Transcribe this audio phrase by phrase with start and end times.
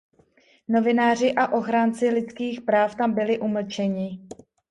[0.67, 4.27] Novináři a ochránci lidských práv tam byli umlčeni.